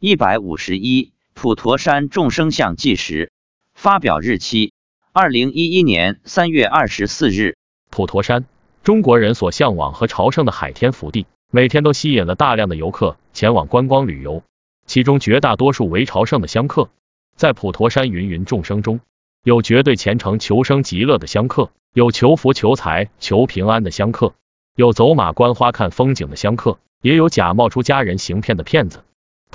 [0.00, 3.32] 一百五十一，普陀山众生相纪实。
[3.74, 4.72] 发表日期：
[5.12, 7.56] 二零一一年三月二十四日。
[7.90, 8.44] 普陀山，
[8.84, 14.44] 中国人所向往和朝圣的海天福地，每天都吸引了大量的游客前往观光旅游，
[14.86, 16.90] 其中绝大多数为朝圣的香客。
[17.34, 19.00] 在普陀山芸芸众生中，
[19.42, 24.34] 有绝对虔诚求生极乐的香客，有求福求财求平安的香客，
[24.76, 29.02] 有走马观花看风景的香客，也有假冒出家人行骗的骗子。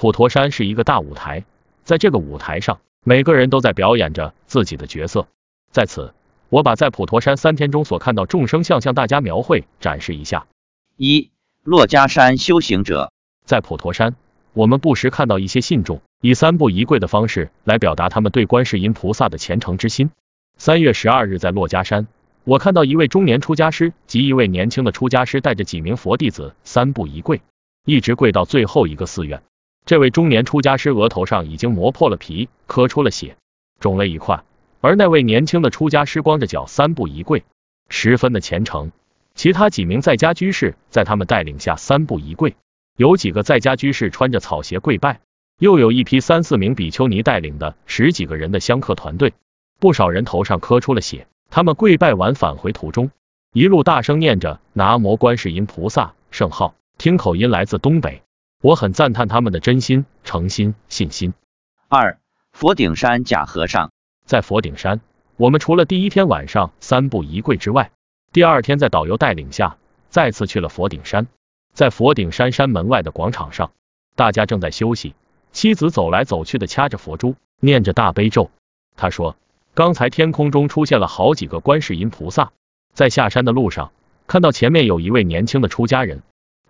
[0.04, 1.46] 普陀山是一个大舞台，
[1.86, 5.30] 在这个舞台上，每个人都在表演着自己的角色。
[5.72, 6.14] 在此，
[6.50, 10.46] 我把在普陀山三天中所看到众生相向大家描绘展示一下。
[10.98, 11.30] 一、
[11.64, 13.14] 珞珈山修行者，
[13.46, 14.18] 在普陀山，
[14.52, 20.12] 我们不时看到一些信众以三步一跪的方式来表达他们对观世音菩萨的虔诚之心。
[20.58, 22.08] 三月十二日，在珞珈山，
[22.44, 27.42] 我看到一位中年出家师及一位年轻的出家师带着几名佛弟子三步一跪，
[27.86, 29.42] 一直跪到最后一个寺院。
[29.94, 33.38] 这位中年出家师额头上已经磨破了皮，磕出了血，
[33.80, 34.44] 肿了一块。
[34.82, 37.44] 而那位年轻的出家师光着脚三步一跪，
[37.90, 38.92] 十分的虔诚。
[39.36, 42.56] 其他几名在家居士在他们带领下三步一跪，
[42.98, 45.20] 有几个在家居士穿着草鞋跪拜，
[45.60, 49.36] 又有一批三四名比丘尼带领的十几个人的香客团队，
[49.80, 51.28] 不少人头上磕出了血。
[51.52, 53.12] 他们跪拜完返回途中，
[53.54, 58.24] 一路大声念着南无观世音菩萨圣号，听口音来自东北。
[58.64, 61.34] 我很赞叹他们的真心、诚心、信心。
[61.90, 62.18] 二、
[62.54, 63.92] 佛顶山假和尚，
[64.26, 65.02] 在佛顶山，
[65.36, 67.92] 我们除了第一天晚上三步一跪之外，
[68.32, 69.76] 第二天在导游带领下，
[70.08, 71.28] 再次去了佛顶山。
[71.74, 73.74] 在佛顶山山门外的广场上，
[74.16, 75.14] 大家正在休息。
[75.52, 78.50] 妻子走来走去的掐着佛珠，念着大悲咒。
[78.96, 79.36] 他说，
[79.74, 82.54] 刚才天空中出现了好几个观世音菩萨，
[82.94, 83.92] 在下山的路上，
[84.26, 86.24] 看到前面有一位年轻的出家人。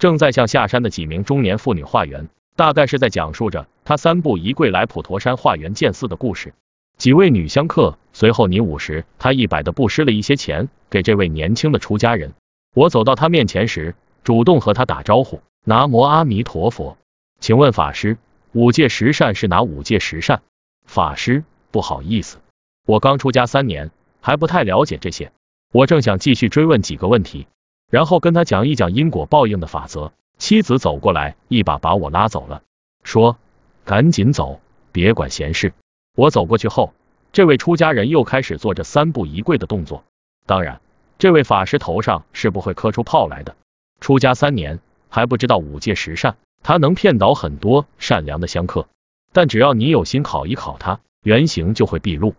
[0.04, 6.54] 正在向下山的几名中年妇女化缘，大概是在讲述着他三步一跪来普陀山化缘建寺的故事。
[6.98, 12.34] 几位女香客随后你五十他一百的布施了一些钱给这位年轻的出家人。
[12.76, 16.98] 我走到他面前时，主动和他打招呼：“南无阿弥陀佛，
[17.40, 18.18] 请问法师，
[18.52, 20.42] 五戒十善是哪五戒十善？”
[20.86, 22.40] 法师，不好意思，
[22.86, 25.32] 我刚出家三年，还不太了解这些。
[25.72, 27.48] 我正想继续追问几个问题。
[27.94, 30.14] 然后跟他讲一讲因果报应的法则。
[30.40, 32.64] 妻子走过来，一把把我拉走了，
[33.04, 33.38] 说
[33.86, 34.60] ：“赶紧走，
[34.92, 35.76] 别管闲事。”
[36.18, 36.96] 我走过去后，
[37.34, 40.04] 这位出家人又开始做着三步一跪的动作。
[40.48, 40.82] 当然，
[41.20, 43.56] 这位法师头上是不会磕出泡来的。
[44.00, 48.88] 出家三年还不知道五戒十善，他能骗倒很多善良的香客。
[49.34, 52.34] 但只要你有心考一考他，原形就会毕露。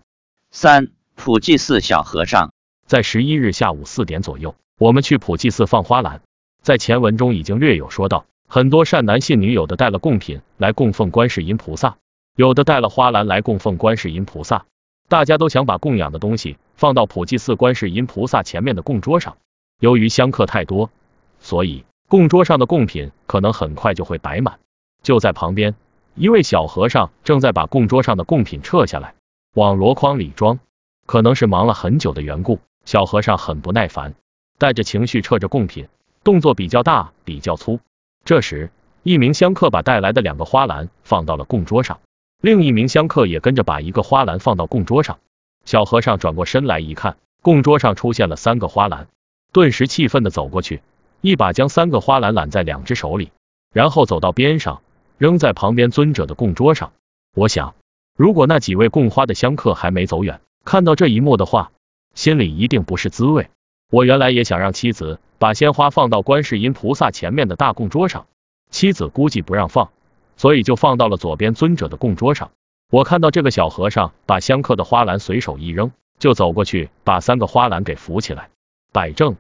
[0.51, 2.53] 三普济寺小和尚
[2.89, 4.57] 在十一日下午四点左右。
[4.77, 6.21] 我们去普济寺放花篮，
[6.61, 11.97] 在前文中已经略有说到，很多善男信女有的带了贡品来供奉观世音菩萨，
[12.35, 14.67] 有的带了花篮来供奉观世音菩萨，
[15.09, 19.37] 大家都想把供养的东西放到普济寺观世音菩萨前面的供桌上。
[19.79, 20.91] 由于香客太多，
[21.39, 24.59] 所以供桌上的贡品可能很快就会摆满。
[25.05, 25.77] 就在旁边，
[26.17, 29.15] 一位小和尚正在把供桌上的贡品撤下来，
[29.55, 30.59] 往箩筐里装。
[31.07, 34.15] 可能是忙了很久的缘故，小和尚很不耐烦。
[34.59, 35.89] 带着情绪撤着贡品，
[36.23, 37.81] 动作比较大，比较粗。
[38.25, 38.71] 这时，
[39.03, 42.01] 一名香客把带来的两个花篮放到了供桌上，
[42.41, 45.19] 另一名香客也跟着把一个花篮放到供桌上。
[45.65, 49.09] 小和尚转过身来一看，供桌上出现了三个花篮，
[49.53, 50.83] 顿时气愤的走过去，
[51.21, 53.31] 一把将三个花篮揽在两只手里，
[53.73, 54.83] 然后走到边上，
[55.19, 56.93] 扔在旁边尊者的供桌上。
[57.35, 57.75] 我想，
[58.17, 61.73] 如果那几位供花的香客还没走远，看到这一幕的话，
[62.15, 63.49] 心里一定不是滋味。
[63.91, 68.27] 我原来也想让妻子把鲜花放到观世音菩萨前面的大供桌上，
[68.71, 69.91] 妻子估计不让放，
[70.37, 72.51] 所以就放到了左边尊者的供桌上。
[72.91, 78.51] 我看到这个小和尚把香客的花篮随手一扔，就走过去把三个花篮给扶起来，
[78.93, 79.37] 摆正。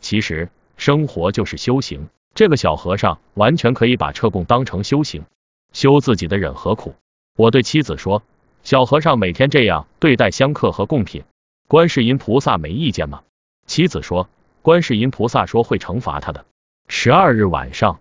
[0.00, 5.24] 其实生活就是修行，这个小和尚完全可以把撤供当成修行，
[5.72, 6.94] 修自己的忍和苦。
[7.36, 8.22] 我对妻子说，
[8.62, 11.22] 小和尚每天这样对待香客和贡品，
[11.66, 13.22] 观世音菩萨没意见吗？
[13.66, 14.28] 妻子说
[14.62, 16.44] ：“观世音菩萨说会惩罚他的。”
[16.88, 17.98] 十二日晚上，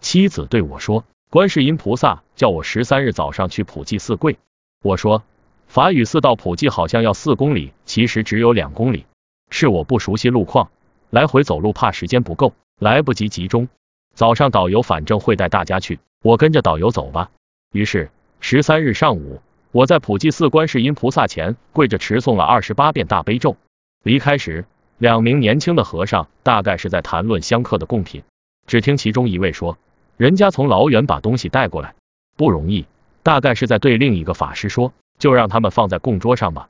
[0.00, 4.36] 妻子对我说：“观世音菩萨叫我十三日早上去普济寺跪。”
[4.82, 5.22] 我说
[5.68, 9.06] ：“法雨寺到普济好像要四公里，其实只有两公里，
[9.50, 10.70] 是我不熟悉路况，
[11.10, 13.68] 来回走路怕时间不够，来不及集中。
[14.14, 17.30] 早上导游反正会带大家去，我跟着导游走吧。”
[17.72, 18.10] 于是
[18.40, 19.40] 十三日上午，
[19.70, 23.56] 我在普济寺观世音菩萨前跪着持诵了二十八遍大悲咒。
[24.02, 24.64] 离开时。
[24.98, 28.22] 两名年轻的和尚大概是在谈论香客的贡品，
[28.66, 29.76] 只听其中一位说
[30.16, 31.94] ：“人家从老远把东西带过来，
[32.36, 32.86] 不容易，
[33.22, 36.68] 大概是在对另一个法师说，就让他们放在供桌上吧。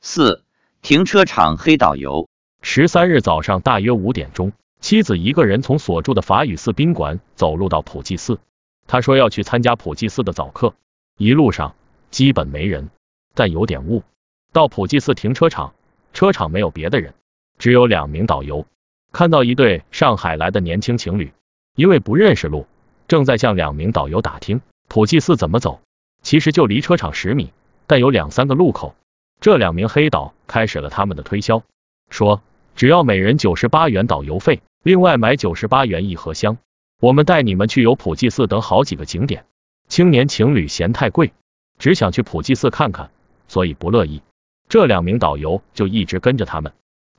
[0.00, 0.42] 四、
[0.82, 2.28] 停车场黑导游。
[2.60, 8.38] 十三日早上大约五点钟，妻子一个人从所住的法语寺宾馆走路到普济寺。
[8.86, 10.74] 他说要去参加普济寺的早课，
[11.16, 11.74] 一路上
[12.10, 12.90] 基本没人，
[13.34, 14.04] 但有点雾。
[14.52, 15.74] 到普济寺停车场，
[16.12, 17.14] 车场没有别的人，
[17.62, 18.66] 只有两名导游。
[19.12, 21.32] 看到一对上海来的年轻情侣，
[21.76, 22.66] 因为不认识路，
[23.06, 25.80] 正在向两名导游打听普济寺怎么走。
[26.24, 27.52] 其实就离车场十米，
[27.86, 28.96] 但有两三个路口。
[29.40, 31.62] 这两名黑导开始了他们的推销，
[32.10, 32.42] 说。
[32.74, 36.58] 只要每人九十八元导游费，另外买九十八元一盒香，
[36.98, 39.44] 我们带你们去游普济寺等好几个景点。
[39.86, 41.32] 青年情侣嫌太贵，
[41.78, 43.10] 只想去普济寺看看，
[43.46, 44.20] 所以不乐意。
[44.68, 46.72] 这两名导游就一直跟着他们，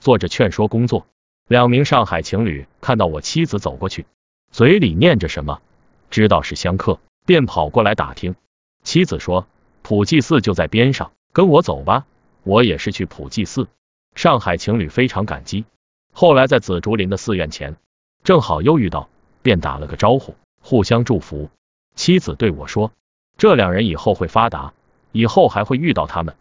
[0.03, 1.07] 做着劝说工作。
[1.47, 4.05] 两名上海情侣看到我妻子走过去，
[4.51, 5.61] 嘴里念着什么，
[6.09, 8.35] 知道是香客，便跑过来打听。
[8.83, 9.47] 妻子说
[9.81, 12.05] ：“普济寺就在边上，跟我走吧，
[12.43, 13.69] 我也是去普济寺。”
[14.13, 15.63] 上海情侣非常感激。
[16.11, 17.77] 后来在紫竹林的寺院前，
[18.25, 19.07] 正好又遇到，
[19.41, 21.49] 便打了个招呼，互相祝福。
[21.95, 22.91] 妻子对我说
[23.39, 24.73] ：“这两人以后会发达，
[25.13, 26.35] 以后还会遇到他们。”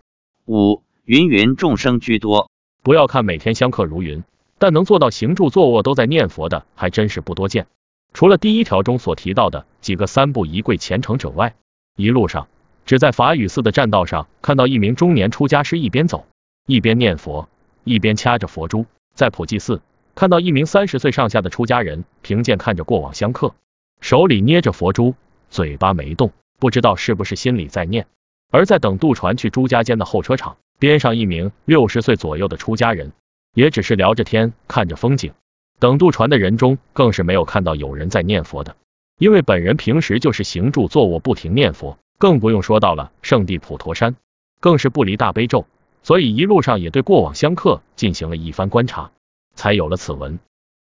[0.47, 2.51] 五芸芸众生居多，
[2.83, 4.25] 不要看每天香客如云，
[4.59, 7.67] 但能做到行住坐卧都在念佛的，还真是不多见。
[8.13, 11.55] 除了第一条中所提到的几个三步一跪虔诚者外，
[11.97, 12.49] 一路上
[12.85, 16.27] 只在法雨寺的栈道上看到一名中年出家师一边走
[16.67, 17.49] 一边念佛。
[17.85, 19.83] 一边掐着佛珠，在普济寺
[20.15, 23.57] 看到一名三十岁上下的出家人，平静看着过往香客，
[24.01, 25.17] 手里捏着佛珠，
[25.51, 26.31] 嘴巴没动，
[26.61, 28.07] 不知道是不是心里在念。
[28.53, 33.13] 而在等渡船去朱家尖的候车场边上，一名六十岁左右的出家人，
[33.55, 35.33] 也只是聊着天，看着风景。
[35.79, 38.75] 等渡船的人中，更是没有看到有人在念佛的，
[39.17, 44.17] 因为本人平时就是行住坐卧不停念佛，更不用说到了圣地普陀山，
[44.59, 45.67] 更是不离大悲咒。
[46.03, 49.13] 所以一路上也对过往香客进行了一番观察，
[49.55, 50.41] 才有了此文。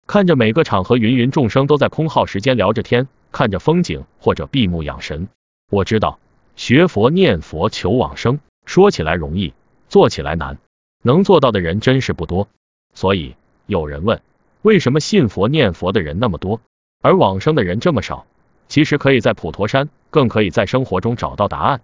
[0.06, 5.30] 看着每个场合芸芸众生都在空耗时间聊着天，看着风景或者闭目养神，
[5.72, 6.20] 我知道
[6.56, 9.52] 学佛念佛求往生，说起来容易，
[9.90, 10.58] 做起来难，
[11.04, 12.48] 能做到的人真是不多。
[12.94, 14.22] 所以有人问，
[14.62, 16.62] 为什么信佛念佛的人那么多，
[17.02, 18.26] 而往生的人这么少？
[18.68, 21.82] 其实可以在普陀山，更可以在生活中找到答案。